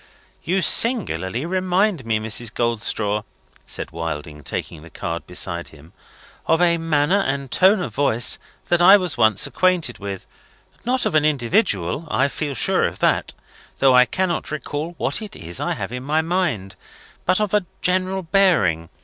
[0.43, 2.51] "You singularly remind me, Mrs.
[2.51, 3.21] Goldstraw,"
[3.67, 5.93] said Wilding, taking the card beside him,
[6.47, 10.25] "of a manner and tone of voice that I was once acquainted with.
[10.85, 13.35] Not of an individual I feel sure of that,
[13.77, 16.75] though I cannot recall what it is I have in my mind
[17.27, 18.89] but of a general bearing.